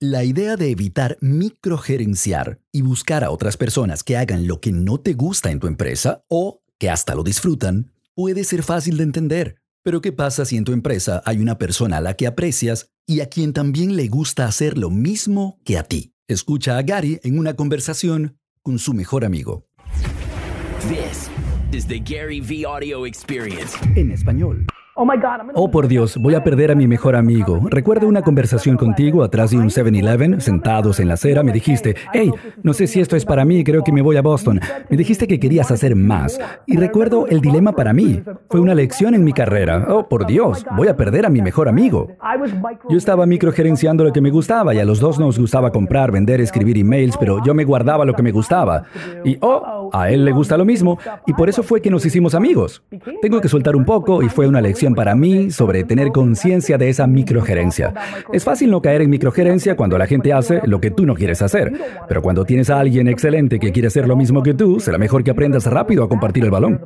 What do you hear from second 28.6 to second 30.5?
contigo atrás de un 7-Eleven,